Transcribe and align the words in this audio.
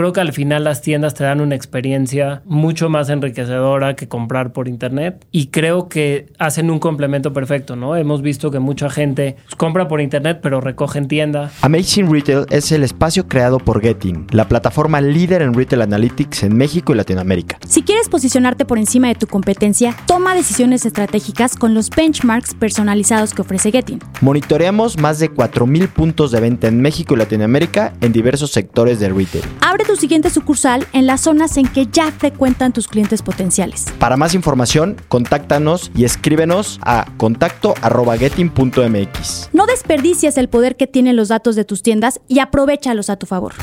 creo 0.00 0.14
que 0.14 0.20
al 0.20 0.32
final 0.32 0.64
las 0.64 0.80
tiendas 0.80 1.12
te 1.12 1.24
dan 1.24 1.42
una 1.42 1.54
experiencia 1.54 2.40
mucho 2.46 2.88
más 2.88 3.10
enriquecedora 3.10 3.96
que 3.96 4.08
comprar 4.08 4.50
por 4.50 4.66
internet 4.66 5.26
y 5.30 5.48
creo 5.48 5.90
que 5.90 6.32
hacen 6.38 6.70
un 6.70 6.78
complemento 6.78 7.34
perfecto, 7.34 7.76
¿no? 7.76 7.96
Hemos 7.96 8.22
visto 8.22 8.50
que 8.50 8.60
mucha 8.60 8.88
gente 8.88 9.36
compra 9.58 9.88
por 9.88 10.00
internet 10.00 10.40
pero 10.42 10.62
recoge 10.62 10.98
en 10.98 11.06
tienda. 11.06 11.50
Amazing 11.60 12.10
Retail 12.10 12.46
es 12.48 12.72
el 12.72 12.82
espacio 12.82 13.28
creado 13.28 13.58
por 13.58 13.82
Getting, 13.82 14.26
la 14.30 14.48
plataforma 14.48 15.02
líder 15.02 15.42
en 15.42 15.52
retail 15.52 15.82
analytics 15.82 16.44
en 16.44 16.56
México 16.56 16.94
y 16.94 16.96
Latinoamérica. 16.96 17.58
Si 17.68 17.82
quieres 17.82 18.08
posicionarte 18.08 18.64
por 18.64 18.78
encima 18.78 19.08
de 19.08 19.16
tu 19.16 19.26
competencia, 19.26 19.94
toma 20.06 20.34
decisiones 20.34 20.86
estratégicas 20.86 21.56
con 21.56 21.74
los 21.74 21.90
benchmarks 21.90 22.54
personalizados 22.54 23.34
que 23.34 23.42
ofrece 23.42 23.70
Getting. 23.70 23.98
Monitoreamos 24.22 24.98
más 24.98 25.18
de 25.18 25.30
4.000 25.30 25.88
puntos 25.88 26.30
de 26.30 26.40
venta 26.40 26.68
en 26.68 26.80
México 26.80 27.12
y 27.12 27.18
Latinoamérica 27.18 27.92
en 28.00 28.12
diversos 28.12 28.50
sectores 28.50 28.98
del 28.98 29.14
retail. 29.14 29.44
Tu 29.90 29.96
siguiente 29.96 30.30
sucursal 30.30 30.86
en 30.92 31.08
las 31.08 31.22
zonas 31.22 31.56
en 31.56 31.66
que 31.66 31.88
ya 31.88 32.12
frecuentan 32.12 32.72
tus 32.72 32.86
clientes 32.86 33.22
potenciales. 33.22 33.86
Para 33.98 34.16
más 34.16 34.34
información, 34.34 34.94
contáctanos 35.08 35.90
y 35.96 36.04
escríbenos 36.04 36.78
a 36.82 37.06
contacto.getting.mx. 37.16 39.50
No 39.52 39.66
desperdicies 39.66 40.38
el 40.38 40.48
poder 40.48 40.76
que 40.76 40.86
tienen 40.86 41.16
los 41.16 41.26
datos 41.26 41.56
de 41.56 41.64
tus 41.64 41.82
tiendas 41.82 42.20
y 42.28 42.38
aprovechalos 42.38 43.10
a 43.10 43.16
tu 43.16 43.26
favor. 43.26 43.54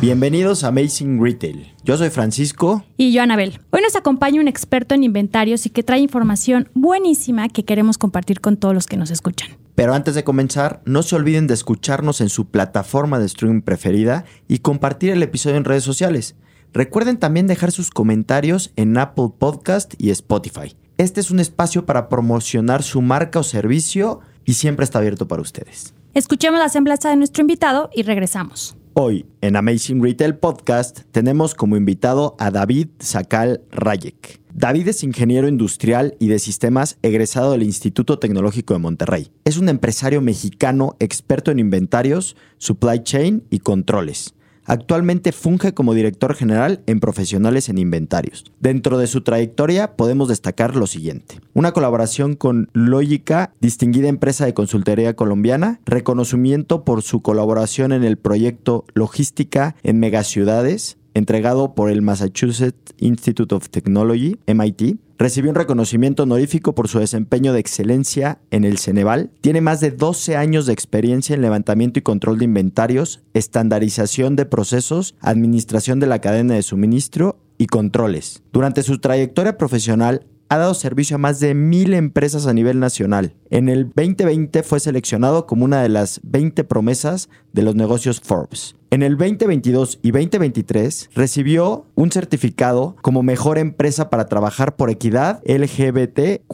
Bienvenidos 0.00 0.64
a 0.64 0.68
Amazing 0.68 1.22
Retail. 1.22 1.72
Yo 1.84 1.96
soy 1.96 2.10
Francisco. 2.10 2.84
Y 2.96 3.12
yo, 3.12 3.22
Anabel. 3.22 3.60
Hoy 3.70 3.80
nos 3.80 3.94
acompaña 3.94 4.40
un 4.40 4.48
experto 4.48 4.96
en 4.96 5.04
inventarios 5.04 5.66
y 5.66 5.70
que 5.70 5.84
trae 5.84 6.00
información 6.00 6.68
buenísima 6.74 7.48
que 7.48 7.64
queremos 7.64 7.96
compartir 7.96 8.40
con 8.40 8.56
todos 8.56 8.74
los 8.74 8.88
que 8.88 8.96
nos 8.96 9.12
escuchan. 9.12 9.50
Pero 9.76 9.94
antes 9.94 10.14
de 10.14 10.24
comenzar, 10.24 10.80
no 10.86 11.02
se 11.02 11.14
olviden 11.14 11.46
de 11.46 11.54
escucharnos 11.54 12.22
en 12.22 12.30
su 12.30 12.46
plataforma 12.46 13.18
de 13.18 13.26
streaming 13.26 13.60
preferida 13.60 14.24
y 14.48 14.60
compartir 14.60 15.10
el 15.10 15.22
episodio 15.22 15.56
en 15.56 15.64
redes 15.64 15.84
sociales. 15.84 16.34
Recuerden 16.72 17.18
también 17.18 17.46
dejar 17.46 17.72
sus 17.72 17.90
comentarios 17.90 18.72
en 18.76 18.96
Apple 18.96 19.28
Podcast 19.38 19.92
y 19.98 20.10
Spotify. 20.10 20.74
Este 20.96 21.20
es 21.20 21.30
un 21.30 21.40
espacio 21.40 21.84
para 21.84 22.08
promocionar 22.08 22.82
su 22.82 23.02
marca 23.02 23.38
o 23.38 23.42
servicio 23.42 24.20
y 24.46 24.54
siempre 24.54 24.84
está 24.84 24.98
abierto 24.98 25.28
para 25.28 25.42
ustedes. 25.42 25.92
Escuchemos 26.14 26.58
la 26.58 26.70
semblanza 26.70 27.10
de 27.10 27.16
nuestro 27.16 27.42
invitado 27.42 27.90
y 27.94 28.02
regresamos. 28.02 28.78
Hoy 28.94 29.26
en 29.42 29.56
Amazing 29.56 30.02
Retail 30.02 30.36
Podcast 30.36 31.00
tenemos 31.12 31.54
como 31.54 31.76
invitado 31.76 32.34
a 32.38 32.50
David 32.50 32.88
Sakal 32.98 33.60
Rayek. 33.70 34.45
David 34.58 34.88
es 34.88 35.04
ingeniero 35.04 35.48
industrial 35.48 36.16
y 36.18 36.28
de 36.28 36.38
sistemas 36.38 36.96
egresado 37.02 37.52
del 37.52 37.62
Instituto 37.62 38.18
Tecnológico 38.18 38.72
de 38.72 38.80
Monterrey. 38.80 39.30
Es 39.44 39.58
un 39.58 39.68
empresario 39.68 40.22
mexicano 40.22 40.96
experto 40.98 41.50
en 41.50 41.58
inventarios, 41.58 42.36
supply 42.56 43.02
chain 43.02 43.42
y 43.50 43.58
controles. 43.58 44.32
Actualmente 44.64 45.32
funge 45.32 45.74
como 45.74 45.92
director 45.92 46.34
general 46.34 46.82
en 46.86 47.00
Profesionales 47.00 47.68
en 47.68 47.76
Inventarios. 47.76 48.50
Dentro 48.58 48.96
de 48.96 49.06
su 49.08 49.20
trayectoria 49.20 49.94
podemos 49.94 50.28
destacar 50.28 50.74
lo 50.74 50.86
siguiente. 50.86 51.38
Una 51.52 51.72
colaboración 51.72 52.34
con 52.34 52.70
Lógica, 52.72 53.52
distinguida 53.60 54.08
empresa 54.08 54.46
de 54.46 54.54
consultoría 54.54 55.14
colombiana, 55.14 55.80
reconocimiento 55.84 56.82
por 56.82 57.02
su 57.02 57.20
colaboración 57.20 57.92
en 57.92 58.04
el 58.04 58.16
proyecto 58.16 58.86
Logística 58.94 59.76
en 59.82 60.00
Megaciudades, 60.00 60.96
entregado 61.16 61.74
por 61.74 61.90
el 61.90 62.02
Massachusetts 62.02 62.94
Institute 62.98 63.54
of 63.54 63.70
Technology, 63.70 64.38
MIT. 64.46 64.98
Recibió 65.18 65.50
un 65.50 65.56
reconocimiento 65.56 66.24
honorífico 66.24 66.74
por 66.74 66.88
su 66.88 66.98
desempeño 66.98 67.54
de 67.54 67.60
excelencia 67.60 68.38
en 68.50 68.64
el 68.64 68.76
Ceneval. 68.76 69.30
Tiene 69.40 69.62
más 69.62 69.80
de 69.80 69.92
12 69.92 70.36
años 70.36 70.66
de 70.66 70.74
experiencia 70.74 71.34
en 71.34 71.40
levantamiento 71.40 71.98
y 71.98 72.02
control 72.02 72.38
de 72.38 72.44
inventarios, 72.44 73.22
estandarización 73.32 74.36
de 74.36 74.44
procesos, 74.44 75.14
administración 75.20 76.00
de 76.00 76.06
la 76.06 76.20
cadena 76.20 76.54
de 76.54 76.62
suministro 76.62 77.38
y 77.56 77.66
controles. 77.66 78.42
Durante 78.52 78.82
su 78.82 78.98
trayectoria 78.98 79.56
profesional 79.56 80.26
ha 80.48 80.58
dado 80.58 80.74
servicio 80.74 81.16
a 81.16 81.18
más 81.18 81.40
de 81.40 81.54
mil 81.54 81.94
empresas 81.94 82.46
a 82.46 82.52
nivel 82.52 82.80
nacional. 82.80 83.34
En 83.50 83.68
el 83.68 83.86
2020 83.94 84.62
fue 84.62 84.80
seleccionado 84.80 85.46
como 85.46 85.64
una 85.64 85.82
de 85.82 85.88
las 85.88 86.20
20 86.24 86.64
promesas 86.64 87.28
de 87.52 87.62
los 87.62 87.74
negocios 87.74 88.20
Forbes. 88.20 88.76
En 88.90 89.02
el 89.02 89.16
2022 89.16 89.98
y 90.02 90.12
2023 90.12 91.10
recibió 91.14 91.86
un 91.96 92.12
certificado 92.12 92.96
como 93.02 93.22
mejor 93.22 93.58
empresa 93.58 94.10
para 94.10 94.26
trabajar 94.26 94.76
por 94.76 94.90
equidad 94.90 95.42
LGBTQ 95.44 96.46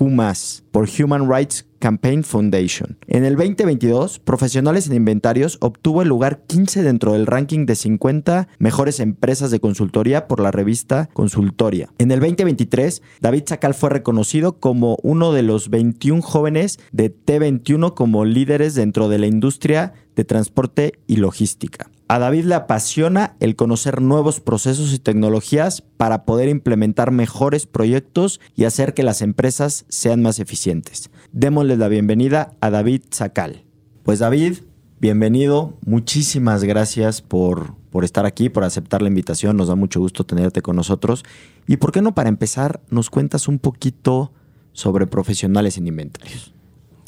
por 0.70 0.88
Human 0.98 1.30
Rights 1.30 1.66
Campaign 1.82 2.22
Foundation. 2.22 2.96
En 3.08 3.24
el 3.24 3.34
2022, 3.34 4.20
Profesionales 4.20 4.86
en 4.86 4.94
Inventarios 4.94 5.58
obtuvo 5.60 6.02
el 6.02 6.08
lugar 6.08 6.44
15 6.46 6.84
dentro 6.84 7.14
del 7.14 7.26
ranking 7.26 7.66
de 7.66 7.74
50 7.74 8.46
mejores 8.60 9.00
empresas 9.00 9.50
de 9.50 9.58
consultoría 9.58 10.28
por 10.28 10.38
la 10.38 10.52
revista 10.52 11.08
Consultoria. 11.12 11.92
En 11.98 12.12
el 12.12 12.20
2023, 12.20 13.02
David 13.20 13.42
Sacal 13.46 13.74
fue 13.74 13.90
reconocido 13.90 14.60
como 14.60 14.96
uno 15.02 15.32
de 15.32 15.42
los 15.42 15.70
21 15.70 16.22
jóvenes 16.22 16.78
de 16.92 17.12
T21 17.12 17.94
como 17.94 18.24
líderes 18.24 18.76
dentro 18.76 19.08
de 19.08 19.18
la 19.18 19.26
industria 19.26 19.92
de 20.14 20.24
transporte 20.24 20.92
y 21.08 21.16
logística. 21.16 21.90
A 22.12 22.18
David 22.18 22.44
le 22.44 22.54
apasiona 22.54 23.36
el 23.40 23.56
conocer 23.56 24.02
nuevos 24.02 24.38
procesos 24.38 24.92
y 24.92 24.98
tecnologías 24.98 25.80
para 25.80 26.26
poder 26.26 26.50
implementar 26.50 27.10
mejores 27.10 27.64
proyectos 27.64 28.38
y 28.54 28.64
hacer 28.64 28.92
que 28.92 29.02
las 29.02 29.22
empresas 29.22 29.86
sean 29.88 30.20
más 30.20 30.38
eficientes. 30.38 31.08
Démosle 31.32 31.78
la 31.78 31.88
bienvenida 31.88 32.52
a 32.60 32.68
David 32.68 33.04
Sacal. 33.08 33.64
Pues 34.02 34.18
David, 34.18 34.58
bienvenido. 35.00 35.78
Muchísimas 35.86 36.64
gracias 36.64 37.22
por, 37.22 37.76
por 37.88 38.04
estar 38.04 38.26
aquí, 38.26 38.50
por 38.50 38.64
aceptar 38.64 39.00
la 39.00 39.08
invitación. 39.08 39.56
Nos 39.56 39.68
da 39.68 39.74
mucho 39.74 39.98
gusto 39.98 40.26
tenerte 40.26 40.60
con 40.60 40.76
nosotros. 40.76 41.24
Y 41.66 41.78
por 41.78 41.92
qué 41.92 42.02
no, 42.02 42.14
para 42.14 42.28
empezar, 42.28 42.82
nos 42.90 43.08
cuentas 43.08 43.48
un 43.48 43.58
poquito 43.58 44.32
sobre 44.74 45.06
profesionales 45.06 45.78
en 45.78 45.86
inventarios. 45.86 46.52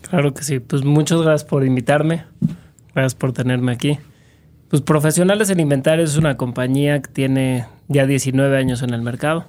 Claro 0.01 0.33
que 0.33 0.45
sí. 0.45 0.61
Pues 0.61 0.83
muchas 0.83 1.21
gracias 1.21 1.45
por 1.47 1.63
invitarme. 1.63 2.25
Gracias 2.95 3.15
por 3.15 3.35
tenerme 3.35 3.71
aquí. 3.71 3.99
Pues 4.75 4.83
Profesionales 4.83 5.51
en 5.51 5.61
Inventarios 5.61 6.11
es 6.11 6.17
una 6.17 6.37
compañía 6.37 7.01
que 7.01 7.09
tiene 7.09 7.67
ya 7.87 8.09
19 8.09 8.57
años 8.57 8.83
en 8.83 8.93
el 8.93 9.03
mercado. 9.03 9.45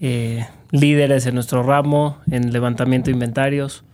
Eh, 0.00 0.44
líderes 0.72 1.24
en 1.26 1.36
nuestro 1.36 1.62
ramo 1.62 2.18
en 2.28 2.52
levantamiento 2.52 3.06
de 3.06 3.12
inventarios, 3.12 3.84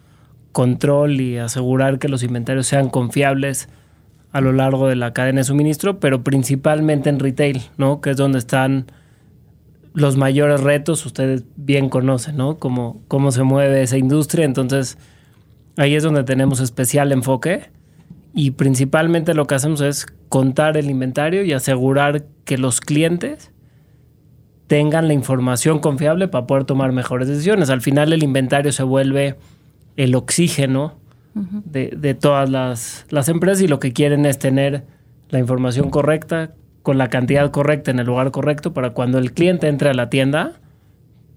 control 0.53 1.21
y 1.21 1.37
asegurar 1.37 1.99
que 1.99 2.09
los 2.09 2.23
inventarios 2.23 2.67
sean 2.67 2.89
confiables 2.89 3.69
a 4.33 4.41
lo 4.41 4.55
largo 4.55 4.89
de 4.89 4.97
la 4.97 5.13
cadena 5.13 5.41
de 5.41 5.45
suministro, 5.45 6.01
pero 6.01 6.25
principalmente 6.25 7.11
en 7.11 7.19
retail, 7.19 7.61
¿no? 7.77 8.01
Que 8.01 8.13
es 8.13 8.17
donde 8.17 8.39
están 8.39 8.87
los 9.93 10.17
mayores 10.17 10.63
retos, 10.63 11.05
ustedes 11.05 11.45
bien 11.57 11.91
conocen, 11.91 12.39
¿no? 12.39 12.59
Cómo, 12.59 13.03
cómo 13.09 13.31
se 13.31 13.43
mueve 13.43 13.83
esa 13.83 13.99
industria, 13.99 14.47
entonces 14.47 14.97
ahí 15.77 15.95
es 15.97 16.03
donde 16.03 16.25
tenemos 16.25 16.61
especial 16.61 17.13
enfoque 17.13 17.76
y 18.37 18.51
principalmente 18.51 19.33
lo 19.33 19.47
que 19.47 19.55
hacemos 19.55 19.81
es 19.81 20.07
contar 20.29 20.77
el 20.77 20.91
inventario 20.91 21.43
y 21.43 21.55
asegurar 21.55 22.27
que 22.45 22.59
los 22.59 22.83
clientes 22.83 23.51
tengan 24.67 25.09
la 25.09 25.15
información 25.15 25.79
confiable 25.79 26.29
para 26.29 26.47
poder 26.47 26.65
tomar 26.65 26.93
mejores 26.93 27.29
decisiones. 27.29 27.71
Al 27.71 27.81
final 27.81 28.13
el 28.13 28.23
inventario 28.23 28.73
se 28.73 28.83
vuelve 28.83 29.37
el 29.97 30.15
oxígeno 30.15 30.99
de, 31.35 32.15
todas 32.15 32.51
las, 32.51 33.07
las, 33.09 33.31
empresas 33.31 33.63
y 33.63 33.69
lo 33.69 33.81
que 33.81 33.95
quieren 33.95 34.27
es 34.27 34.39
tener 34.39 34.85
la 35.31 35.39
información 35.39 35.89
correcta, 35.89 36.53
con 36.83 36.99
la 36.99 37.09
cantidad 37.09 37.51
correcta 37.51 37.91
en 37.91 38.01
el 38.01 38.07
lugar 38.07 38.33
correcto 38.33 38.75
para 38.75 38.91
cuando 38.91 39.17
el 39.17 39.33
cliente 39.33 39.67
entre 39.69 39.89
a 39.89 39.95
la 39.95 40.11
tienda, 40.11 40.61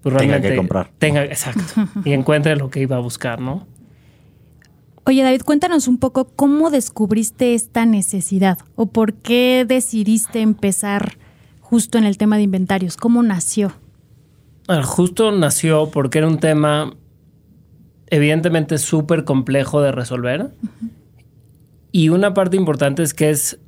pues 0.02 0.14
realmente 0.14 0.48
tenga 0.48 0.50
que 0.50 0.56
comprar. 0.56 0.90
Tenga, 0.98 1.24
exacto, 1.24 1.62
y 2.04 2.12
encuentre 2.12 2.56
lo 2.56 2.68
que 2.68 2.80
iba 2.80 2.96
a 2.96 3.00
buscar, 3.00 3.40
¿no? 3.40 3.66
Oye, 5.10 5.24
David, 5.24 5.42
cuéntanos 5.42 5.88
un 5.88 5.98
poco 5.98 6.30
cómo 6.36 6.70
descubriste 6.70 7.54
esta 7.54 7.84
necesidad 7.84 8.58
o 8.76 8.86
por 8.86 9.14
qué 9.14 9.64
decidiste 9.66 10.40
empezar 10.40 11.18
justo 11.60 11.98
en 11.98 12.04
el 12.04 12.16
tema 12.16 12.36
de 12.36 12.44
inventarios. 12.44 12.96
¿Cómo 12.96 13.20
nació? 13.24 13.72
justo 14.84 15.32
nació 15.32 15.90
porque 15.90 16.18
era 16.18 16.28
un 16.28 16.38
tema 16.38 16.94
evidentemente 18.06 18.78
súper 18.78 19.24
complejo 19.24 19.82
de 19.82 19.90
resolver. 19.90 20.54
Y 21.90 22.10
una 22.10 22.32
parte 22.32 22.56
importante 22.56 23.02
es 23.02 23.12
que 23.12 23.30
es 23.30 23.58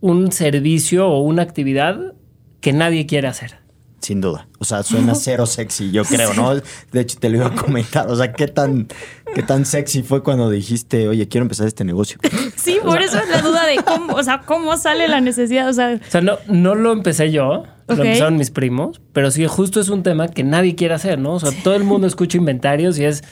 un 0.00 0.32
servicio 0.32 1.06
o 1.06 1.20
una 1.20 1.42
actividad 1.42 2.14
que 2.62 2.72
nadie 2.72 3.04
quiere 3.04 3.28
hacer. 3.28 3.65
Sin 4.00 4.20
duda. 4.20 4.46
O 4.58 4.64
sea, 4.64 4.82
suena 4.82 5.14
cero 5.16 5.46
sexy, 5.46 5.90
yo 5.90 6.04
creo, 6.04 6.34
¿no? 6.34 6.54
De 6.54 7.00
hecho, 7.00 7.18
te 7.18 7.28
lo 7.28 7.38
iba 7.38 7.46
a 7.46 7.54
comentar. 7.54 8.08
O 8.08 8.16
sea, 8.16 8.32
¿qué 8.32 8.46
tan, 8.46 8.88
qué 9.34 9.42
tan 9.42 9.64
sexy 9.64 10.02
fue 10.02 10.22
cuando 10.22 10.50
dijiste, 10.50 11.08
oye, 11.08 11.28
quiero 11.28 11.44
empezar 11.44 11.66
este 11.66 11.84
negocio? 11.84 12.18
Sí, 12.56 12.78
por 12.82 13.00
eso 13.00 13.18
es 13.18 13.28
la 13.28 13.42
duda 13.42 13.66
de 13.66 13.76
cómo, 13.76 14.14
o 14.14 14.22
sea, 14.22 14.42
cómo 14.42 14.76
sale 14.76 15.08
la 15.08 15.20
necesidad. 15.20 15.68
O 15.68 15.72
sea, 15.72 16.00
o 16.00 16.10
sea 16.10 16.20
no, 16.20 16.38
no 16.48 16.74
lo 16.74 16.92
empecé 16.92 17.30
yo, 17.30 17.64
lo 17.88 17.94
empezaron 17.94 18.36
mis 18.36 18.50
primos, 18.50 19.00
pero 19.12 19.30
sí, 19.30 19.46
justo 19.46 19.80
es 19.80 19.88
un 19.88 20.02
tema 20.02 20.28
que 20.28 20.42
nadie 20.42 20.74
quiere 20.74 20.94
hacer, 20.94 21.18
¿no? 21.18 21.34
O 21.34 21.40
sea, 21.40 21.50
todo 21.62 21.74
el 21.74 21.84
mundo 21.84 22.06
escucha 22.06 22.38
inventarios 22.38 22.98
y 22.98 23.04
es, 23.04 23.22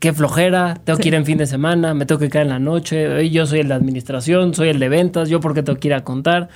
qué 0.00 0.12
flojera, 0.12 0.80
tengo 0.84 0.98
que 0.98 1.08
ir 1.08 1.14
en 1.14 1.24
fin 1.24 1.38
de 1.38 1.46
semana, 1.46 1.94
me 1.94 2.06
tengo 2.06 2.18
que 2.18 2.28
caer 2.28 2.46
en 2.46 2.50
la 2.50 2.58
noche, 2.58 3.28
yo 3.30 3.46
soy 3.46 3.60
el 3.60 3.68
de 3.68 3.74
administración, 3.74 4.54
soy 4.54 4.68
el 4.68 4.78
de 4.78 4.88
ventas, 4.88 5.28
yo 5.28 5.40
por 5.40 5.54
qué 5.54 5.62
tengo 5.62 5.78
que 5.78 5.88
ir 5.88 5.94
a 5.94 6.02
contar. 6.02 6.48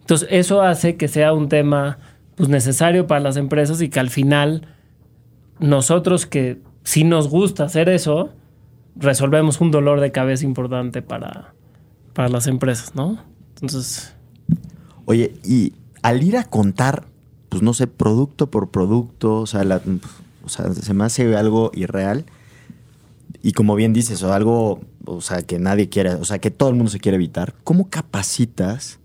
Entonces, 0.00 0.28
eso 0.30 0.62
hace 0.62 0.96
que 0.96 1.08
sea 1.08 1.32
un 1.32 1.48
tema 1.48 1.98
pues, 2.36 2.48
necesario 2.48 3.06
para 3.06 3.20
las 3.20 3.36
empresas 3.36 3.80
y 3.82 3.88
que 3.88 4.00
al 4.00 4.10
final 4.10 4.68
nosotros 5.58 6.26
que 6.26 6.60
si 6.84 7.04
nos 7.04 7.28
gusta 7.28 7.64
hacer 7.64 7.88
eso, 7.88 8.30
resolvemos 8.96 9.60
un 9.60 9.70
dolor 9.70 10.00
de 10.00 10.12
cabeza 10.12 10.44
importante 10.44 11.02
para, 11.02 11.54
para 12.12 12.28
las 12.28 12.46
empresas, 12.46 12.94
¿no? 12.94 13.18
Entonces... 13.54 14.14
Oye, 15.04 15.34
y 15.44 15.74
al 16.02 16.22
ir 16.22 16.36
a 16.36 16.44
contar, 16.44 17.06
pues 17.48 17.62
no 17.62 17.74
sé, 17.74 17.86
producto 17.86 18.50
por 18.50 18.70
producto, 18.70 19.40
o 19.40 19.46
sea, 19.46 19.62
o 20.44 20.48
sea 20.48 20.72
se 20.72 20.94
me 20.94 21.04
hace 21.04 21.36
algo 21.36 21.70
irreal 21.74 22.24
y 23.42 23.52
como 23.52 23.74
bien 23.74 23.92
dices, 23.92 24.22
o 24.22 24.32
algo, 24.32 24.80
o 25.04 25.20
sea, 25.20 25.42
que 25.42 25.58
nadie 25.58 25.88
quiere, 25.88 26.14
o 26.14 26.24
sea, 26.24 26.38
que 26.38 26.50
todo 26.50 26.68
el 26.68 26.76
mundo 26.76 26.90
se 26.90 27.00
quiere 27.00 27.16
evitar, 27.16 27.54
¿cómo 27.64 27.90
capacitas? 27.90 29.00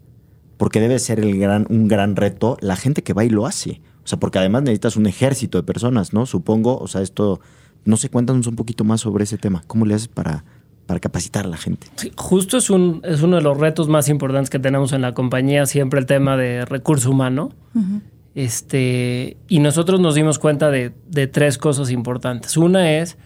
Porque 0.57 0.79
debe 0.79 0.99
ser 0.99 1.19
el 1.19 1.37
gran, 1.39 1.65
un 1.69 1.87
gran 1.87 2.15
reto 2.15 2.57
la 2.61 2.75
gente 2.75 3.03
que 3.03 3.13
va 3.13 3.23
y 3.23 3.29
lo 3.29 3.45
hace. 3.45 3.81
O 4.03 4.07
sea, 4.07 4.19
porque 4.19 4.39
además 4.39 4.63
necesitas 4.63 4.95
un 4.95 5.05
ejército 5.05 5.57
de 5.57 5.63
personas, 5.63 6.13
¿no? 6.13 6.25
Supongo, 6.25 6.77
o 6.77 6.87
sea, 6.87 7.01
esto, 7.01 7.39
no 7.85 7.97
sé, 7.97 8.09
cuéntanos 8.09 8.47
un 8.47 8.55
poquito 8.55 8.83
más 8.83 9.01
sobre 9.01 9.25
ese 9.25 9.37
tema. 9.37 9.63
¿Cómo 9.67 9.85
le 9.85 9.95
haces 9.95 10.07
para, 10.07 10.45
para 10.85 10.99
capacitar 10.99 11.45
a 11.45 11.49
la 11.49 11.57
gente? 11.57 11.87
Sí, 11.95 12.11
justo 12.15 12.57
es, 12.57 12.69
un, 12.69 13.01
es 13.03 13.21
uno 13.21 13.35
de 13.35 13.41
los 13.41 13.57
retos 13.57 13.89
más 13.89 14.09
importantes 14.09 14.49
que 14.49 14.59
tenemos 14.59 14.93
en 14.93 15.01
la 15.01 15.13
compañía, 15.13 15.65
siempre 15.65 15.99
el 15.99 16.05
tema 16.05 16.37
de 16.37 16.65
recurso 16.65 17.11
humano. 17.11 17.51
este, 18.33 19.37
y 19.47 19.59
nosotros 19.59 19.99
nos 19.99 20.15
dimos 20.15 20.39
cuenta 20.39 20.71
de, 20.71 20.93
de 21.09 21.27
tres 21.27 21.57
cosas 21.57 21.91
importantes. 21.91 22.55
Una 22.55 22.97
es 22.97 23.17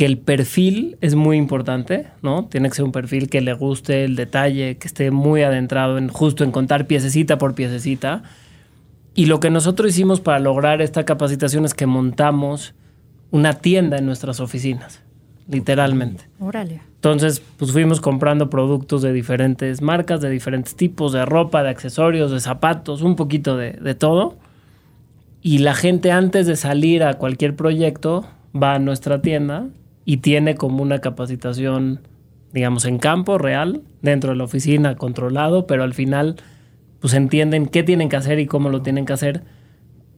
que 0.00 0.06
el 0.06 0.16
perfil 0.16 0.96
es 1.02 1.14
muy 1.14 1.36
importante, 1.36 2.06
¿no? 2.22 2.46
Tiene 2.46 2.70
que 2.70 2.76
ser 2.76 2.86
un 2.86 2.90
perfil 2.90 3.28
que 3.28 3.42
le 3.42 3.52
guste 3.52 4.02
el 4.04 4.16
detalle, 4.16 4.78
que 4.78 4.88
esté 4.88 5.10
muy 5.10 5.42
adentrado 5.42 5.98
en 5.98 6.08
justo 6.08 6.42
en 6.42 6.52
contar 6.52 6.86
piececita 6.86 7.36
por 7.36 7.54
piececita. 7.54 8.22
Y 9.14 9.26
lo 9.26 9.40
que 9.40 9.50
nosotros 9.50 9.90
hicimos 9.90 10.22
para 10.22 10.38
lograr 10.38 10.80
esta 10.80 11.04
capacitación 11.04 11.66
es 11.66 11.74
que 11.74 11.84
montamos 11.84 12.72
una 13.30 13.52
tienda 13.58 13.98
en 13.98 14.06
nuestras 14.06 14.40
oficinas, 14.40 15.02
literalmente. 15.46 16.30
Órale. 16.38 16.80
Entonces, 16.94 17.42
pues 17.58 17.70
fuimos 17.70 18.00
comprando 18.00 18.48
productos 18.48 19.02
de 19.02 19.12
diferentes 19.12 19.82
marcas, 19.82 20.22
de 20.22 20.30
diferentes 20.30 20.76
tipos, 20.76 21.12
de 21.12 21.26
ropa, 21.26 21.62
de 21.62 21.68
accesorios, 21.68 22.30
de 22.30 22.40
zapatos, 22.40 23.02
un 23.02 23.16
poquito 23.16 23.58
de, 23.58 23.72
de 23.72 23.94
todo. 23.94 24.38
Y 25.42 25.58
la 25.58 25.74
gente 25.74 26.10
antes 26.10 26.46
de 26.46 26.56
salir 26.56 27.04
a 27.04 27.18
cualquier 27.18 27.54
proyecto 27.54 28.24
va 28.56 28.76
a 28.76 28.78
nuestra 28.78 29.20
tienda 29.20 29.66
y 30.10 30.16
tiene 30.16 30.56
como 30.56 30.82
una 30.82 30.98
capacitación, 30.98 32.00
digamos, 32.52 32.84
en 32.84 32.98
campo 32.98 33.38
real, 33.38 33.82
dentro 34.02 34.30
de 34.30 34.36
la 34.38 34.42
oficina, 34.42 34.96
controlado, 34.96 35.68
pero 35.68 35.84
al 35.84 35.94
final 35.94 36.34
pues 36.98 37.14
entienden 37.14 37.66
qué 37.66 37.84
tienen 37.84 38.08
que 38.08 38.16
hacer 38.16 38.40
y 38.40 38.46
cómo 38.46 38.70
lo 38.70 38.82
tienen 38.82 39.06
que 39.06 39.12
hacer, 39.12 39.44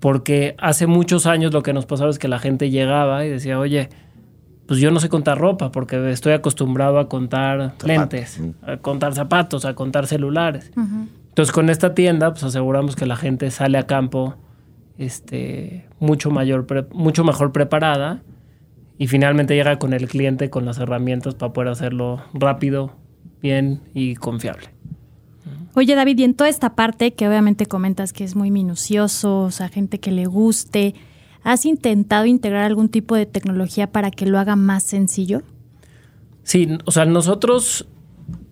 porque 0.00 0.54
hace 0.56 0.86
muchos 0.86 1.26
años 1.26 1.52
lo 1.52 1.62
que 1.62 1.74
nos 1.74 1.84
pasaba 1.84 2.08
es 2.08 2.18
que 2.18 2.26
la 2.26 2.38
gente 2.38 2.70
llegaba 2.70 3.26
y 3.26 3.28
decía, 3.28 3.58
oye, 3.58 3.90
pues 4.64 4.80
yo 4.80 4.90
no 4.90 4.98
sé 4.98 5.10
contar 5.10 5.36
ropa 5.36 5.70
porque 5.72 6.10
estoy 6.10 6.32
acostumbrado 6.32 6.98
a 6.98 7.10
contar 7.10 7.74
lentes, 7.84 8.40
a 8.62 8.78
contar 8.78 9.12
zapatos, 9.12 9.66
a 9.66 9.74
contar 9.74 10.06
celulares. 10.06 10.72
Entonces 10.74 11.52
con 11.52 11.68
esta 11.68 11.92
tienda 11.92 12.30
pues 12.30 12.44
aseguramos 12.44 12.96
que 12.96 13.04
la 13.04 13.16
gente 13.16 13.50
sale 13.50 13.76
a 13.76 13.86
campo 13.86 14.36
este, 14.96 15.86
mucho, 16.00 16.30
mayor, 16.30 16.88
mucho 16.94 17.24
mejor 17.24 17.52
preparada 17.52 18.22
y 19.02 19.08
finalmente 19.08 19.56
llega 19.56 19.80
con 19.80 19.94
el 19.94 20.06
cliente 20.06 20.48
con 20.48 20.64
las 20.64 20.78
herramientas 20.78 21.34
para 21.34 21.52
poder 21.52 21.72
hacerlo 21.72 22.22
rápido, 22.34 22.92
bien 23.42 23.80
y 23.94 24.14
confiable. 24.14 24.68
Oye 25.74 25.96
David, 25.96 26.20
y 26.20 26.22
en 26.22 26.34
toda 26.34 26.48
esta 26.48 26.76
parte 26.76 27.12
que 27.12 27.26
obviamente 27.26 27.66
comentas 27.66 28.12
que 28.12 28.22
es 28.22 28.36
muy 28.36 28.52
minucioso, 28.52 29.40
o 29.40 29.50
sea, 29.50 29.68
gente 29.68 29.98
que 29.98 30.12
le 30.12 30.26
guste, 30.26 30.94
¿has 31.42 31.66
intentado 31.66 32.26
integrar 32.26 32.62
algún 32.62 32.90
tipo 32.90 33.16
de 33.16 33.26
tecnología 33.26 33.90
para 33.90 34.12
que 34.12 34.24
lo 34.24 34.38
haga 34.38 34.54
más 34.54 34.84
sencillo? 34.84 35.42
Sí, 36.44 36.78
o 36.84 36.92
sea, 36.92 37.04
nosotros, 37.04 37.88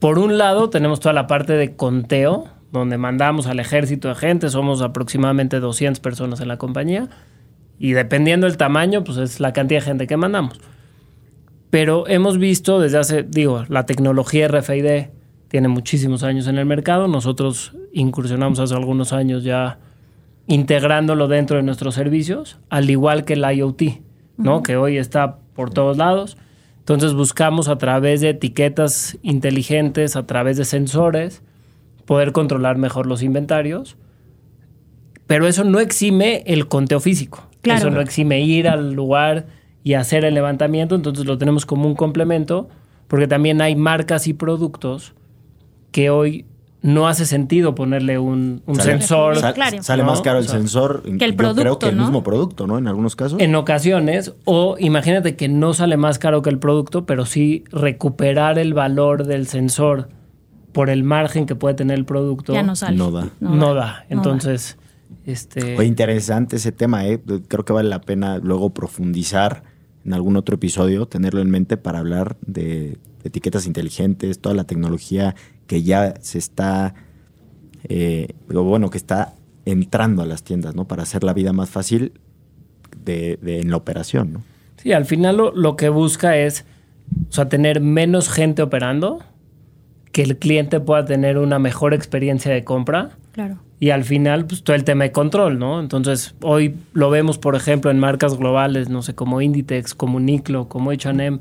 por 0.01 0.19
un 0.19 0.37
lado, 0.37 0.69
tenemos 0.69 0.99
toda 0.99 1.13
la 1.13 1.29
parte 1.29 1.53
de 1.53 1.77
conteo, 1.77 2.49
donde 2.73 2.99
mandamos 2.99 3.47
al 3.47 3.61
ejército 3.61 4.09
de 4.09 4.17
gente, 4.17 4.51
somos 4.51 4.83
aproximadamente 4.83 5.61
200 5.61 6.01
personas 6.01 6.41
en 6.41 6.49
la 6.49 6.57
compañía 6.57 7.09
y 7.81 7.93
dependiendo 7.93 8.47
del 8.47 8.59
tamaño, 8.59 9.03
pues 9.05 9.17
es 9.17 9.41
la 9.41 9.55
cantidad 9.55 9.81
de 9.81 9.87
gente 9.87 10.07
que 10.07 10.19
mandamos. 10.19 10.61
Pero 11.71 12.07
hemos 12.09 12.37
visto 12.37 12.79
desde 12.79 12.99
hace, 12.99 13.23
digo, 13.23 13.65
la 13.69 13.87
tecnología 13.87 14.49
RFID 14.49 15.07
tiene 15.49 15.69
muchísimos 15.69 16.23
años 16.23 16.47
en 16.47 16.59
el 16.59 16.67
mercado. 16.67 17.09
Nosotros 17.09 17.75
incursionamos 17.95 18.61
hace 18.61 18.75
algunos 18.75 19.15
años 19.15 19.45
ya 19.45 19.79
integrándolo 20.47 21.27
dentro 21.27 21.57
de 21.57 21.63
nuestros 21.63 21.95
servicios, 21.95 22.59
al 22.69 22.91
igual 22.91 23.25
que 23.25 23.33
el 23.33 23.51
IoT, 23.51 23.83
¿no? 24.37 24.63
Que 24.63 24.77
hoy 24.77 24.99
está 24.99 25.39
por 25.55 25.71
todos 25.71 25.97
lados. 25.97 26.37
Entonces 26.81 27.15
buscamos 27.15 27.69
a 27.69 27.79
través 27.79 28.21
de 28.21 28.29
etiquetas 28.29 29.17
inteligentes, 29.23 30.17
a 30.17 30.27
través 30.27 30.59
de 30.59 30.67
sensores, 30.67 31.43
poder 32.05 32.33
controlar 32.33 32.77
mejor 32.77 33.07
los 33.07 33.23
inventarios. 33.23 33.97
Pero 35.27 35.47
eso 35.47 35.65
no 35.65 35.81
exime 35.81 36.43
el 36.47 36.69
conteo 36.69 37.01
físico. 37.01 37.50
Eso 37.63 37.91
no 37.91 38.01
exime 38.01 38.41
ir 38.41 38.69
al 38.69 38.93
lugar 38.93 39.47
y 39.83 39.95
hacer 39.95 40.25
el 40.25 40.35
levantamiento, 40.35 40.95
entonces 40.95 41.25
lo 41.25 41.39
tenemos 41.39 41.67
como 41.67 41.87
un 41.87 41.95
complemento, 41.95 42.69
porque 43.09 43.27
también 43.27 43.61
hay 43.61 43.77
marcas 43.77 44.27
y 44.27 44.35
productos 44.35 45.15
que 45.91 46.11
hoy 46.11 46.45
no 46.83 47.09
hace 47.09 47.27
sentido 47.27 47.75
ponerle 47.75 48.19
un, 48.19 48.63
sensor. 48.79 49.37
sale 49.81 50.03
más 50.03 50.21
caro 50.23 50.39
el 50.39 50.49
sensor 50.49 51.03
que 51.03 51.25
el 51.25 51.35
producto, 51.35 51.61
creo 51.63 51.79
que 51.79 51.89
el 51.89 51.97
mismo 51.97 52.23
producto, 52.23 52.67
¿no? 52.67 52.79
En 52.79 52.89
algunos 52.89 53.17
casos. 53.17 53.41
En 53.41 53.55
ocasiones, 53.55 54.35
o 54.45 54.77
imagínate 54.79 55.37
que 55.37 55.49
no 55.49 55.75
sale 55.75 55.97
más 55.97 56.19
caro 56.19 56.43
que 56.43 56.51
el 56.51 56.59
producto, 56.59 57.05
pero 57.05 57.27
sí 57.27 57.65
recuperar 57.71 58.59
el 58.59 58.73
valor 58.73 59.27
del 59.27 59.47
sensor 59.47 60.09
por 60.73 60.89
el 60.89 61.03
margen 61.03 61.47
que 61.47 61.55
puede 61.55 61.75
tener 61.75 61.99
el 61.99 62.05
producto. 62.05 62.53
Ya 62.55 62.63
no 62.63 62.77
sale. 62.77 62.97
No 62.97 63.11
da. 63.11 63.29
No, 63.41 63.75
da. 63.75 64.07
Entonces, 64.09 64.79
este... 65.27 65.85
interesante 65.85 66.57
ese 66.57 66.73
tema, 66.73 67.07
¿eh? 67.07 67.21
Creo 67.49 67.65
que 67.65 67.73
vale 67.73 67.89
la 67.89 68.01
pena 68.01 68.39
luego 68.39 68.71
profundizar 68.71 69.63
en 70.05 70.15
algún 70.15 70.37
otro 70.37 70.55
episodio, 70.55 71.07
tenerlo 71.07 71.41
en 71.41 71.51
mente 71.51 71.77
para 71.77 71.99
hablar 71.99 72.37
de 72.47 72.99
etiquetas 73.23 73.67
inteligentes, 73.67 74.41
toda 74.41 74.55
la 74.55 74.65
tecnología 74.65 75.35
que 75.67 75.83
ya 75.83 76.15
se 76.21 76.39
está, 76.39 76.95
eh, 77.85 78.29
bueno, 78.49 78.91
que 78.91 78.99
está 78.99 79.35
entrando 79.67 80.23
a 80.23 80.27
las 80.27 80.43
tiendas, 80.43 80.75
¿no? 80.75 80.87
Para 80.87 81.03
hacer 81.03 81.23
la 81.23 81.35
vida 81.35 81.53
más 81.53 81.69
fácil 81.69 82.13
de, 83.05 83.39
en 83.43 83.71
la 83.71 83.77
operación, 83.77 84.33
¿no? 84.33 84.43
Sí, 84.79 84.93
al 84.93 85.05
final 85.05 85.37
lo, 85.37 85.55
lo, 85.55 85.77
que 85.77 85.91
busca 85.91 86.39
es, 86.39 86.65
o 87.29 87.33
sea, 87.33 87.51
tener 87.51 87.83
menos 87.83 88.31
gente 88.31 88.63
operando, 88.63 89.21
que 90.11 90.23
el 90.23 90.39
cliente 90.39 90.81
pueda 90.81 91.05
tener 91.05 91.37
una 91.37 91.59
mejor 91.59 91.93
experiencia 91.93 92.51
de 92.51 92.65
compra. 92.65 93.11
Claro 93.33 93.59
y 93.83 93.91
al 93.91 94.05
final, 94.05 94.47
pues 94.47 94.63
todo 94.63 94.77
el 94.77 94.85
tema 94.85 95.05
de 95.05 95.13
control, 95.13 95.59
¿no? 95.59 95.81
Entonces, 95.81 96.35
hoy 96.43 96.77
lo 96.93 97.09
vemos, 97.09 97.39
por 97.39 97.57
ejemplo, 97.57 97.91
en 97.91 97.99
marcas 97.99 98.37
globales, 98.37 98.91
no 98.91 99.01
sé, 99.01 99.15
como 99.15 99.41
Inditex, 99.41 99.95
como 99.95 100.21
Niclo, 100.21 100.69
como 100.69 100.93
HM, 100.93 101.39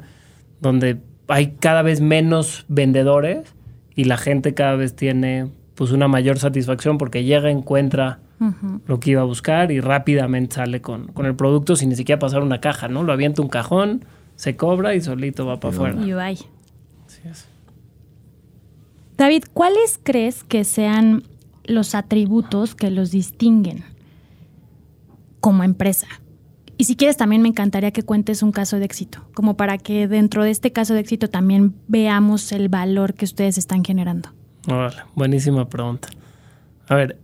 donde 0.61 0.99
hay 1.27 1.57
cada 1.59 1.81
vez 1.81 1.99
menos 1.99 2.63
vendedores 2.69 3.53
y 3.93 4.05
la 4.05 4.17
gente 4.17 4.53
cada 4.53 4.75
vez 4.75 4.95
tiene 4.95 5.49
pues 5.75 5.91
una 5.91 6.07
mayor 6.07 6.39
satisfacción 6.39 6.97
porque 6.97 7.25
llega, 7.25 7.51
encuentra 7.51 8.19
lo 8.87 9.01
que 9.01 9.11
iba 9.11 9.21
a 9.21 9.25
buscar 9.25 9.69
y 9.69 9.81
rápidamente 9.81 10.55
sale 10.55 10.81
con, 10.81 11.07
con, 11.07 11.25
el 11.25 11.35
producto 11.35 11.75
sin 11.75 11.89
ni 11.89 11.97
siquiera 11.97 12.19
pasar 12.19 12.41
una 12.41 12.61
caja, 12.61 12.87
¿no? 12.87 13.03
Lo 13.03 13.11
avienta 13.11 13.41
un 13.41 13.49
cajón, 13.49 14.05
se 14.37 14.55
cobra 14.55 14.95
y 14.95 15.01
solito 15.01 15.45
va 15.45 15.59
para 15.59 15.73
afuera. 15.73 16.01
Y 16.01 16.13
Así 17.05 17.21
es. 17.29 17.49
David, 19.17 19.43
¿cuáles 19.53 19.99
crees 20.01 20.45
que 20.45 20.63
sean 20.63 21.23
los 21.69 21.95
atributos 21.95 22.75
que 22.75 22.89
los 22.89 23.11
distinguen 23.11 23.83
como 25.39 25.63
empresa. 25.63 26.07
Y 26.77 26.85
si 26.85 26.95
quieres, 26.95 27.17
también 27.17 27.41
me 27.41 27.49
encantaría 27.49 27.91
que 27.91 28.03
cuentes 28.03 28.41
un 28.41 28.51
caso 28.51 28.79
de 28.79 28.85
éxito, 28.85 29.19
como 29.33 29.57
para 29.57 29.77
que 29.77 30.07
dentro 30.07 30.43
de 30.43 30.49
este 30.49 30.71
caso 30.71 30.93
de 30.93 31.01
éxito 31.01 31.29
también 31.29 31.75
veamos 31.87 32.51
el 32.51 32.69
valor 32.69 33.13
que 33.13 33.25
ustedes 33.25 33.57
están 33.57 33.83
generando. 33.83 34.29
buenísima 35.13 35.67
pregunta. 35.67 36.09
A 36.87 36.95
ver, 36.95 37.19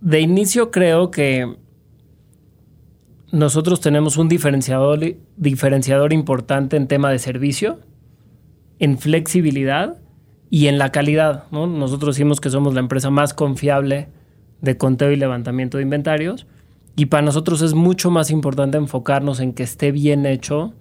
de 0.00 0.20
inicio 0.20 0.70
creo 0.70 1.10
que 1.10 1.56
nosotros 3.30 3.80
tenemos 3.80 4.16
un 4.16 4.28
diferenciador, 4.28 5.16
diferenciador 5.36 6.12
importante 6.12 6.76
en 6.76 6.88
tema 6.88 7.10
de 7.10 7.18
servicio, 7.18 7.80
en 8.78 8.98
flexibilidad 8.98 10.01
y 10.52 10.66
en 10.66 10.76
la 10.76 10.92
calidad. 10.92 11.44
¿no? 11.50 11.66
Nosotros 11.66 12.14
decimos 12.14 12.38
que 12.38 12.50
somos 12.50 12.74
la 12.74 12.80
empresa 12.80 13.08
más 13.08 13.32
confiable 13.32 14.08
de 14.60 14.76
conteo 14.76 15.10
y 15.10 15.16
levantamiento 15.16 15.78
de 15.78 15.84
inventarios 15.84 16.46
y 16.94 17.06
para 17.06 17.22
nosotros 17.22 17.62
es 17.62 17.72
mucho 17.72 18.10
más 18.10 18.30
importante 18.30 18.76
enfocarnos 18.76 19.40
en 19.40 19.54
que 19.54 19.62
esté 19.62 19.92
bien 19.92 20.26
hecho 20.26 20.74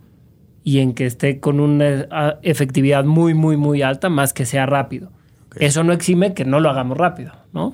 y 0.66 0.80
en 0.80 0.94
que 0.94 1.06
esté 1.06 1.40
con 1.40 1.62
una 1.62 2.06
ah, 2.12 2.36
efectividad 2.42 3.06
muy, 3.06 3.34
muy, 3.34 3.56
muy 3.56 3.82
alta, 3.82 4.10
más 4.10 4.34
que 4.34 4.46
sea 4.46 4.66
rápido. 4.66 5.10
Eso 5.56 5.86
no 5.86 5.94
exime 5.94 6.34
que 6.34 6.44
no 6.44 6.60
lo 6.60 6.70
hagamos 6.70 6.98
rápido, 6.98 7.32
¿no? 7.54 7.74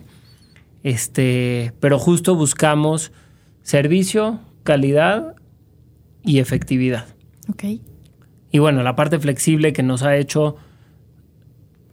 Este, 0.84 1.74
pero 1.80 1.98
justo 1.98 2.36
buscamos 2.36 3.12
servicio, 3.64 4.40
calidad 4.62 5.34
y 6.24 6.38
efectividad. 6.38 7.08
Ok. 7.50 7.64
Y 8.52 8.60
bueno, 8.60 8.84
la 8.84 8.96
parte 8.96 9.18
flexible 9.18 9.74
que 9.74 9.82
nos 9.82 10.04
ha 10.04 10.16
hecho, 10.16 10.58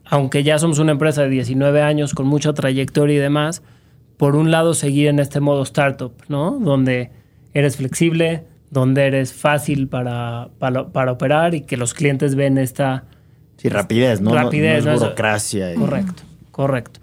aunque 0.04 0.42
ya 0.42 0.58
somos 0.58 0.78
una 0.78 0.92
empresa 0.92 1.22
de 1.22 1.28
19 1.30 1.82
años 1.82 2.14
con 2.14 2.26
mucha 2.26 2.52
trayectoria 2.52 3.16
y 3.16 3.18
demás, 3.18 3.62
por 4.16 4.36
un 4.36 4.50
lado 4.50 4.74
seguir 4.74 5.08
en 5.08 5.18
este 5.18 5.40
modo 5.40 5.62
startup, 5.62 6.12
¿no? 6.28 6.58
Donde 6.60 7.10
eres 7.52 7.76
flexible, 7.76 8.44
donde 8.70 9.06
eres 9.06 9.32
fácil 9.32 9.88
para, 9.88 10.48
para, 10.58 11.12
operar 11.12 11.54
y 11.54 11.62
que 11.62 11.76
los 11.76 11.94
clientes 11.94 12.34
ven 12.34 12.58
esta... 12.58 13.04
Sí, 13.56 13.68
rapidez, 13.68 14.20
¿no? 14.20 14.34
Rapidez, 14.34 14.84
no, 14.84 14.94
burocracia. 14.94 15.74
Correcto, 15.74 16.22
correcto. 16.50 17.00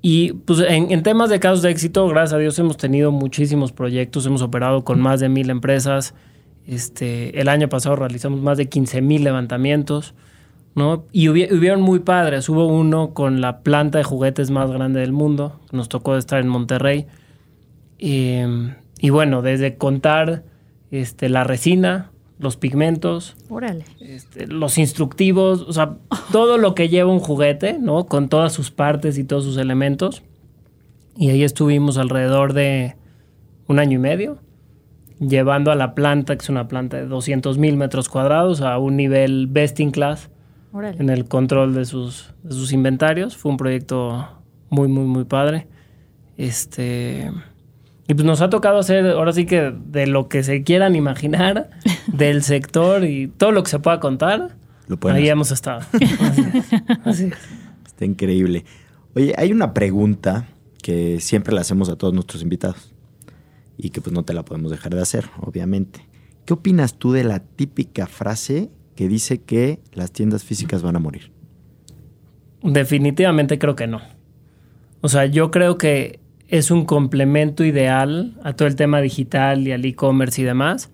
Y 0.00 0.32
pues 0.32 0.60
en, 0.60 1.02
temas 1.02 1.28
de 1.28 1.40
casos 1.40 1.62
de 1.62 1.70
éxito, 1.70 2.06
gracias 2.06 2.34
a 2.34 2.38
Dios 2.38 2.58
hemos 2.58 2.76
tenido 2.76 3.10
muchísimos 3.10 3.72
proyectos, 3.72 4.24
hemos 4.26 4.42
operado 4.42 4.84
con 4.84 5.00
más 5.00 5.18
de 5.20 5.28
mil 5.28 5.50
empresas. 5.50 6.14
Este, 6.66 7.40
el 7.40 7.48
año 7.48 7.68
pasado 7.68 7.96
realizamos 7.96 8.40
más 8.40 8.58
de 8.58 8.68
15 8.68 9.02
mil 9.02 9.24
levantamientos, 9.24 10.14
¿no? 10.74 11.04
Y 11.12 11.28
hubieron 11.28 11.82
muy 11.82 12.00
padres. 12.00 12.48
Hubo 12.48 12.66
uno 12.66 13.14
con 13.14 13.40
la 13.40 13.60
planta 13.60 13.98
de 13.98 14.04
juguetes 14.04 14.50
más 14.50 14.70
grande 14.70 15.00
del 15.00 15.12
mundo. 15.12 15.60
Nos 15.72 15.88
tocó 15.88 16.16
estar 16.16 16.40
en 16.40 16.48
Monterrey. 16.48 17.06
Y, 17.98 18.40
y 19.00 19.10
bueno, 19.10 19.42
desde 19.42 19.76
contar 19.76 20.44
este, 20.90 21.28
la 21.28 21.44
resina, 21.44 22.12
los 22.38 22.56
pigmentos, 22.56 23.36
este, 24.00 24.46
los 24.46 24.78
instructivos, 24.78 25.62
o 25.62 25.72
sea, 25.72 25.96
todo 26.32 26.58
lo 26.58 26.74
que 26.74 26.88
lleva 26.88 27.10
un 27.10 27.20
juguete, 27.20 27.78
¿no? 27.78 28.06
Con 28.06 28.28
todas 28.28 28.52
sus 28.52 28.70
partes 28.70 29.18
y 29.18 29.24
todos 29.24 29.44
sus 29.44 29.56
elementos. 29.56 30.22
Y 31.16 31.30
ahí 31.30 31.42
estuvimos 31.42 31.98
alrededor 31.98 32.52
de 32.52 32.94
un 33.66 33.80
año 33.80 33.96
y 33.96 34.00
medio, 34.00 34.38
llevando 35.18 35.72
a 35.72 35.74
la 35.74 35.96
planta, 35.96 36.36
que 36.36 36.42
es 36.42 36.48
una 36.48 36.68
planta 36.68 36.96
de 36.96 37.06
200 37.06 37.58
mil 37.58 37.76
metros 37.76 38.08
cuadrados, 38.08 38.60
a 38.60 38.78
un 38.78 38.96
nivel 38.96 39.48
best 39.48 39.80
in 39.80 39.90
class 39.90 40.30
en 40.74 41.10
el 41.10 41.26
control 41.26 41.74
de 41.74 41.84
sus, 41.84 42.32
de 42.42 42.54
sus 42.54 42.72
inventarios. 42.72 43.36
Fue 43.36 43.50
un 43.50 43.56
proyecto 43.56 44.28
muy, 44.70 44.88
muy, 44.88 45.04
muy 45.04 45.24
padre. 45.24 45.66
Este. 46.36 47.30
Y 48.06 48.14
pues 48.14 48.24
nos 48.24 48.40
ha 48.40 48.48
tocado 48.48 48.78
hacer, 48.78 49.06
ahora 49.06 49.32
sí 49.32 49.44
que 49.44 49.74
de 49.84 50.06
lo 50.06 50.28
que 50.28 50.42
se 50.42 50.62
quieran 50.62 50.96
imaginar, 50.96 51.70
del 52.06 52.42
sector 52.42 53.04
y 53.04 53.28
todo 53.28 53.52
lo 53.52 53.62
que 53.62 53.70
se 53.70 53.78
pueda 53.80 54.00
contar, 54.00 54.56
ahí 55.10 55.28
hemos 55.28 55.50
estado. 55.50 55.82
Así, 57.04 57.30
Está 57.86 58.04
increíble. 58.04 58.64
Oye, 59.14 59.34
hay 59.36 59.52
una 59.52 59.74
pregunta 59.74 60.48
que 60.82 61.20
siempre 61.20 61.52
le 61.52 61.60
hacemos 61.60 61.88
a 61.90 61.96
todos 61.96 62.14
nuestros 62.14 62.42
invitados 62.42 62.94
y 63.76 63.90
que 63.90 64.00
pues 64.00 64.14
no 64.14 64.22
te 64.22 64.32
la 64.32 64.44
podemos 64.44 64.70
dejar 64.70 64.94
de 64.94 65.02
hacer, 65.02 65.26
obviamente. 65.40 66.08
¿Qué 66.46 66.54
opinas 66.54 66.94
tú 66.94 67.12
de 67.12 67.24
la 67.24 67.40
típica 67.40 68.06
frase 68.06 68.70
que 68.98 69.06
dice 69.06 69.40
que 69.40 69.78
las 69.94 70.10
tiendas 70.10 70.42
físicas 70.42 70.82
van 70.82 70.96
a 70.96 70.98
morir? 70.98 71.30
Definitivamente 72.64 73.56
creo 73.56 73.76
que 73.76 73.86
no. 73.86 74.00
O 75.02 75.08
sea, 75.08 75.26
yo 75.26 75.52
creo 75.52 75.78
que 75.78 76.18
es 76.48 76.72
un 76.72 76.84
complemento 76.84 77.62
ideal 77.62 78.36
a 78.42 78.54
todo 78.54 78.66
el 78.66 78.74
tema 78.74 79.00
digital 79.00 79.68
y 79.68 79.70
al 79.70 79.84
e-commerce 79.84 80.42
y 80.42 80.44
demás. 80.44 80.90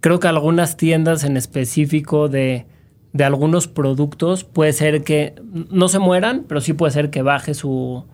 Creo 0.00 0.18
que 0.18 0.26
algunas 0.26 0.76
tiendas 0.76 1.22
en 1.22 1.36
específico 1.36 2.28
de, 2.28 2.66
de, 3.12 3.22
algunos 3.22 3.68
productos 3.68 4.42
puede 4.42 4.72
ser 4.72 5.04
que 5.04 5.36
no 5.70 5.86
se 5.86 6.00
mueran, 6.00 6.44
pero 6.48 6.60
sí 6.60 6.72
puede 6.72 6.90
ser 6.90 7.10
que 7.10 7.22
baje 7.22 7.54
su, 7.54 8.04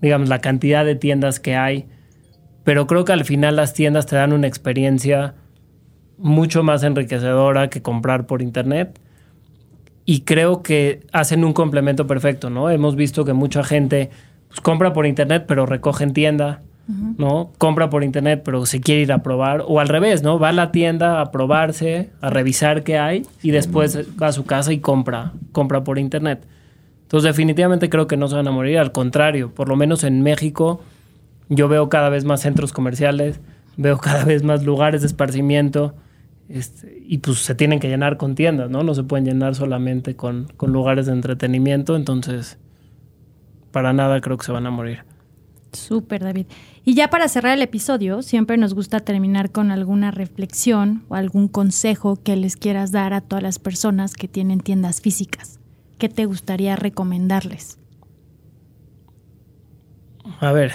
digamos, 0.00 0.30
la 0.30 0.40
cantidad 0.40 0.86
de 0.86 0.94
tiendas 0.94 1.40
que 1.40 1.56
hay. 1.56 1.88
Pero 2.64 2.86
creo 2.86 3.04
que 3.04 3.12
al 3.12 3.26
final 3.26 3.56
las 3.56 3.74
tiendas 3.74 4.06
te 4.06 4.16
dan 4.16 4.32
una 4.32 4.46
experiencia 4.46 5.34
mucho 6.18 6.62
más 6.62 6.82
enriquecedora 6.82 7.68
que 7.68 7.82
comprar 7.82 8.26
por 8.26 8.42
internet. 8.42 8.98
Y 10.04 10.20
creo 10.20 10.62
que 10.62 11.00
hacen 11.12 11.44
un 11.44 11.52
complemento 11.52 12.06
perfecto, 12.06 12.48
¿no? 12.48 12.70
Hemos 12.70 12.94
visto 12.94 13.24
que 13.24 13.32
mucha 13.32 13.64
gente 13.64 14.10
pues, 14.48 14.60
compra 14.60 14.92
por 14.92 15.06
internet 15.06 15.44
pero 15.48 15.66
recoge 15.66 16.04
en 16.04 16.12
tienda, 16.12 16.62
¿no? 17.18 17.50
Compra 17.58 17.90
por 17.90 18.04
internet 18.04 18.42
pero 18.44 18.66
se 18.66 18.80
quiere 18.80 19.02
ir 19.02 19.12
a 19.12 19.22
probar, 19.22 19.64
o 19.66 19.80
al 19.80 19.88
revés, 19.88 20.22
¿no? 20.22 20.38
Va 20.38 20.50
a 20.50 20.52
la 20.52 20.70
tienda 20.70 21.20
a 21.20 21.32
probarse, 21.32 22.10
a 22.20 22.30
revisar 22.30 22.84
qué 22.84 22.98
hay 22.98 23.22
y 23.42 23.50
después 23.50 23.98
va 24.22 24.28
a 24.28 24.32
su 24.32 24.44
casa 24.44 24.72
y 24.72 24.78
compra, 24.78 25.32
compra 25.50 25.82
por 25.82 25.98
internet. 25.98 26.46
Entonces 27.02 27.28
definitivamente 27.28 27.88
creo 27.88 28.06
que 28.06 28.16
no 28.16 28.28
se 28.28 28.36
van 28.36 28.46
a 28.46 28.52
morir, 28.52 28.78
al 28.78 28.92
contrario, 28.92 29.52
por 29.52 29.68
lo 29.68 29.74
menos 29.74 30.04
en 30.04 30.22
México 30.22 30.80
yo 31.48 31.68
veo 31.68 31.88
cada 31.88 32.08
vez 32.08 32.24
más 32.24 32.40
centros 32.40 32.72
comerciales, 32.72 33.40
veo 33.76 33.98
cada 33.98 34.24
vez 34.24 34.42
más 34.42 34.64
lugares 34.64 35.00
de 35.02 35.08
esparcimiento. 35.08 35.94
Este, 36.48 37.02
y 37.06 37.18
pues 37.18 37.38
se 37.38 37.54
tienen 37.54 37.80
que 37.80 37.88
llenar 37.88 38.16
con 38.16 38.34
tiendas, 38.34 38.70
¿no? 38.70 38.82
No 38.82 38.94
se 38.94 39.02
pueden 39.02 39.24
llenar 39.24 39.54
solamente 39.54 40.14
con, 40.14 40.46
con 40.56 40.72
lugares 40.72 41.06
de 41.06 41.12
entretenimiento. 41.12 41.96
Entonces, 41.96 42.58
para 43.72 43.92
nada 43.92 44.20
creo 44.20 44.36
que 44.36 44.46
se 44.46 44.52
van 44.52 44.66
a 44.66 44.70
morir. 44.70 45.04
Súper, 45.72 46.22
David. 46.22 46.46
Y 46.84 46.94
ya 46.94 47.10
para 47.10 47.28
cerrar 47.28 47.56
el 47.56 47.62
episodio, 47.62 48.22
siempre 48.22 48.56
nos 48.56 48.74
gusta 48.74 49.00
terminar 49.00 49.50
con 49.50 49.70
alguna 49.70 50.10
reflexión 50.10 51.04
o 51.08 51.14
algún 51.14 51.48
consejo 51.48 52.16
que 52.22 52.36
les 52.36 52.56
quieras 52.56 52.92
dar 52.92 53.12
a 53.12 53.20
todas 53.20 53.42
las 53.42 53.58
personas 53.58 54.14
que 54.14 54.28
tienen 54.28 54.60
tiendas 54.60 55.00
físicas. 55.00 55.60
¿Qué 55.98 56.08
te 56.08 56.26
gustaría 56.26 56.76
recomendarles? 56.76 57.78
A 60.40 60.52
ver, 60.52 60.72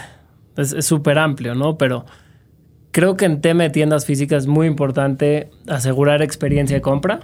es 0.57 0.85
súper 0.85 1.17
amplio, 1.17 1.55
¿no? 1.55 1.77
Pero 1.77 2.05
creo 2.91 3.17
que 3.17 3.25
en 3.25 3.41
tema 3.41 3.63
de 3.63 3.69
tiendas 3.69 4.05
físicas 4.05 4.43
es 4.43 4.47
muy 4.47 4.67
importante 4.67 5.49
asegurar 5.67 6.21
experiencia 6.21 6.77
de 6.77 6.81
compra. 6.81 7.21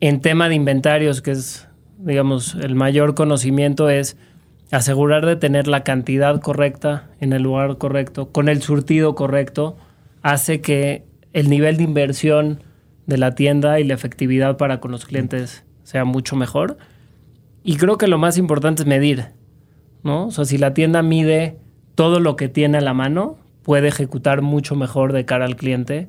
En 0.00 0.20
tema 0.20 0.48
de 0.48 0.54
inventarios, 0.54 1.20
que 1.20 1.32
es, 1.32 1.68
digamos, 1.98 2.54
el 2.54 2.74
mayor 2.74 3.14
conocimiento 3.14 3.90
es 3.90 4.16
asegurar 4.70 5.26
de 5.26 5.36
tener 5.36 5.66
la 5.66 5.82
cantidad 5.82 6.40
correcta 6.40 7.10
en 7.20 7.32
el 7.32 7.42
lugar 7.42 7.76
correcto, 7.78 8.30
con 8.30 8.48
el 8.48 8.62
surtido 8.62 9.14
correcto, 9.14 9.76
hace 10.22 10.60
que 10.60 11.04
el 11.32 11.50
nivel 11.50 11.76
de 11.76 11.82
inversión 11.82 12.62
de 13.06 13.18
la 13.18 13.34
tienda 13.34 13.80
y 13.80 13.84
la 13.84 13.94
efectividad 13.94 14.56
para 14.56 14.80
con 14.80 14.90
los 14.92 15.04
clientes 15.04 15.64
sea 15.82 16.04
mucho 16.04 16.36
mejor. 16.36 16.78
Y 17.64 17.76
creo 17.76 17.98
que 17.98 18.06
lo 18.06 18.18
más 18.18 18.38
importante 18.38 18.82
es 18.82 18.88
medir, 18.88 19.26
¿no? 20.02 20.28
O 20.28 20.30
sea, 20.30 20.44
si 20.44 20.56
la 20.56 20.72
tienda 20.72 21.02
mide 21.02 21.58
todo 21.94 22.20
lo 22.20 22.36
que 22.36 22.48
tiene 22.48 22.78
a 22.78 22.80
la 22.80 22.94
mano, 22.94 23.36
puede 23.62 23.88
ejecutar 23.88 24.42
mucho 24.42 24.74
mejor 24.74 25.12
de 25.12 25.24
cara 25.24 25.44
al 25.44 25.56
cliente 25.56 26.08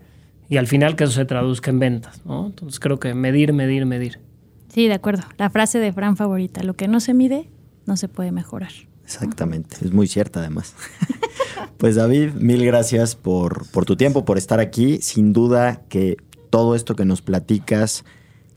y 0.50 0.58
al 0.58 0.68
final 0.68 0.96
que 0.96 1.06
eso 1.06 1.14
se 1.14 1.26
traduzca 1.26 1.72
en 1.72 1.80
ventas, 1.80 2.26
¿no? 2.26 2.48
Entonces 2.48 2.80
creo 2.80 3.00
que 3.00 3.14
medir, 3.14 3.54
medir, 3.54 3.86
medir. 3.86 4.20
Sí, 4.70 4.88
de 4.88 4.94
acuerdo. 4.94 5.24
La 5.38 5.50
frase 5.50 5.80
de 5.80 5.94
Fran 5.94 6.18
favorita, 6.18 6.64
lo 6.64 6.76
que 6.76 6.88
no 6.88 7.00
se 7.00 7.14
mide, 7.14 7.50
no 7.86 7.98
se 7.98 8.08
puede 8.08 8.32
mejorar. 8.32 8.72
Exactamente, 9.04 9.78
es 9.82 9.92
muy 9.92 10.08
cierta 10.08 10.40
además. 10.40 10.76
pues 11.78 11.96
David, 11.96 12.34
mil 12.34 12.66
gracias 12.66 13.16
por, 13.16 13.68
por 13.72 13.86
tu 13.86 13.96
tiempo, 13.96 14.26
por 14.26 14.38
estar 14.38 14.60
aquí. 14.60 15.00
Sin 15.02 15.34
duda 15.34 15.82
que 15.90 16.18
todo 16.50 16.76
esto 16.76 16.96
que 16.96 17.06
nos 17.06 17.22
platicas, 17.22 18.06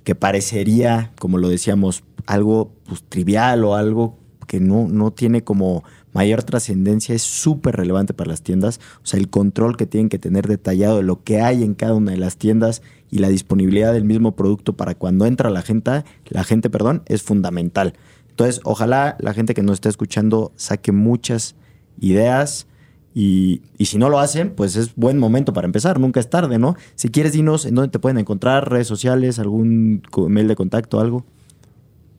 que 0.04 0.14
parecería, 0.14 1.12
como 1.18 1.38
lo 1.38 1.48
decíamos, 1.48 2.04
algo 2.26 2.72
pues, 2.86 3.02
trivial 3.02 3.64
o 3.64 3.74
algo 3.74 4.18
que 4.46 4.60
no, 4.60 4.86
no 4.88 5.12
tiene 5.12 5.42
como 5.42 5.84
mayor 6.14 6.42
trascendencia, 6.44 7.14
es 7.14 7.22
súper 7.22 7.76
relevante 7.76 8.14
para 8.14 8.30
las 8.30 8.42
tiendas. 8.42 8.80
O 9.02 9.06
sea, 9.06 9.20
el 9.20 9.28
control 9.28 9.76
que 9.76 9.86
tienen 9.86 10.08
que 10.08 10.18
tener 10.18 10.48
detallado 10.48 10.96
de 10.96 11.02
lo 11.02 11.22
que 11.22 11.42
hay 11.42 11.62
en 11.62 11.74
cada 11.74 11.94
una 11.94 12.12
de 12.12 12.16
las 12.16 12.38
tiendas 12.38 12.80
y 13.10 13.18
la 13.18 13.28
disponibilidad 13.28 13.92
del 13.92 14.04
mismo 14.04 14.34
producto 14.34 14.74
para 14.74 14.94
cuando 14.94 15.26
entra 15.26 15.50
la 15.50 15.60
gente, 15.60 16.04
la 16.26 16.44
gente, 16.44 16.70
perdón, 16.70 17.02
es 17.06 17.22
fundamental. 17.22 17.94
Entonces, 18.30 18.60
ojalá 18.64 19.16
la 19.20 19.34
gente 19.34 19.54
que 19.54 19.62
nos 19.62 19.74
está 19.74 19.88
escuchando 19.88 20.52
saque 20.56 20.92
muchas 20.92 21.56
ideas 22.00 22.66
y, 23.14 23.62
si 23.78 23.96
no 23.96 24.08
lo 24.08 24.18
hacen, 24.18 24.50
pues 24.50 24.74
es 24.74 24.96
buen 24.96 25.18
momento 25.18 25.52
para 25.52 25.66
empezar, 25.66 26.00
nunca 26.00 26.18
es 26.18 26.28
tarde, 26.28 26.58
¿no? 26.58 26.74
Si 26.96 27.10
quieres, 27.10 27.32
dinos 27.32 27.64
en 27.64 27.76
dónde 27.76 27.90
te 27.90 28.00
pueden 28.00 28.18
encontrar, 28.18 28.68
redes 28.68 28.88
sociales, 28.88 29.38
algún 29.38 30.02
mail 30.28 30.48
de 30.48 30.56
contacto, 30.56 30.98
algo. 30.98 31.24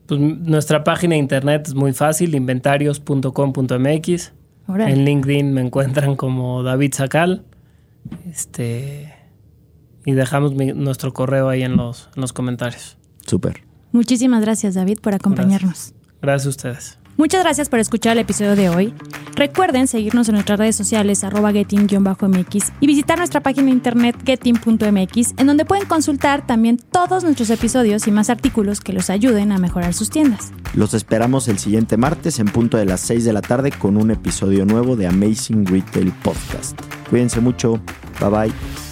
Pues 0.06 0.20
nuestra 0.20 0.84
página 0.84 1.14
de 1.14 1.18
internet 1.18 1.66
es 1.66 1.74
muy 1.74 1.92
fácil, 1.92 2.34
inventarios.com.mx. 2.34 4.32
En 4.68 5.04
LinkedIn 5.04 5.52
me 5.52 5.60
encuentran 5.60 6.16
como 6.16 6.62
David 6.62 6.94
Sacal. 6.94 7.44
Este, 8.28 9.12
y 10.04 10.12
dejamos 10.12 10.54
nuestro 10.54 11.12
correo 11.12 11.48
ahí 11.48 11.62
en 11.62 11.76
los, 11.76 12.08
en 12.14 12.20
los 12.20 12.32
comentarios. 12.32 12.96
Súper. 13.26 13.62
Muchísimas 13.92 14.40
gracias, 14.42 14.74
David, 14.74 14.98
por 15.00 15.14
acompañarnos. 15.14 15.94
Gracias 16.22 16.46
a 16.46 16.48
ustedes. 16.50 16.98
Muchas 17.16 17.42
gracias 17.42 17.70
por 17.70 17.78
escuchar 17.78 18.12
el 18.12 18.18
episodio 18.18 18.56
de 18.56 18.68
hoy. 18.68 18.94
Recuerden 19.36 19.86
seguirnos 19.86 20.28
en 20.28 20.34
nuestras 20.34 20.58
redes 20.58 20.76
sociales 20.76 21.24
arroba 21.24 21.50
getting-mx 21.52 22.72
y 22.80 22.86
visitar 22.86 23.18
nuestra 23.18 23.40
página 23.40 23.70
internet 23.70 24.16
getting.mx 24.24 25.34
en 25.38 25.46
donde 25.46 25.64
pueden 25.64 25.86
consultar 25.86 26.46
también 26.46 26.76
todos 26.76 27.24
nuestros 27.24 27.48
episodios 27.50 28.06
y 28.06 28.10
más 28.10 28.28
artículos 28.28 28.80
que 28.80 28.92
los 28.92 29.08
ayuden 29.08 29.52
a 29.52 29.58
mejorar 29.58 29.94
sus 29.94 30.10
tiendas. 30.10 30.52
Los 30.74 30.92
esperamos 30.94 31.48
el 31.48 31.58
siguiente 31.58 31.96
martes 31.96 32.38
en 32.38 32.46
punto 32.46 32.76
de 32.76 32.84
las 32.84 33.00
6 33.00 33.24
de 33.24 33.32
la 33.32 33.40
tarde 33.40 33.70
con 33.70 33.96
un 33.96 34.10
episodio 34.10 34.66
nuevo 34.66 34.94
de 34.94 35.06
Amazing 35.06 35.64
Retail 35.66 36.12
Podcast. 36.22 36.78
Cuídense 37.08 37.40
mucho. 37.40 37.80
Bye 38.20 38.30
bye. 38.30 38.85